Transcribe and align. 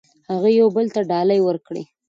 هغوی 0.31 0.53
یو 0.61 0.69
بل 0.75 0.87
ته 0.95 1.01
ډالۍ 1.09 1.39
ورکړې. 1.43 1.83